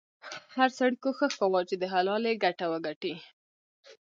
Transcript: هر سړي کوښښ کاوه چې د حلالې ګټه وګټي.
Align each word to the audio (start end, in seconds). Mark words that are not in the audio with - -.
هر 0.55 0.69
سړي 0.77 0.95
کوښښ 1.03 1.33
کاوه 1.41 1.61
چې 1.69 1.75
د 1.81 1.83
حلالې 1.93 2.33
ګټه 2.43 2.65
وګټي. 2.71 3.13